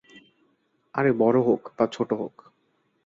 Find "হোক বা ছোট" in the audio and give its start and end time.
1.41-2.09